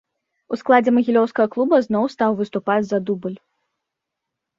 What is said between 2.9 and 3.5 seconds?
за дубль.